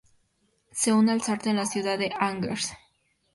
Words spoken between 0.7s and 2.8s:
Se une al Sarthe en la ciudad de Angers.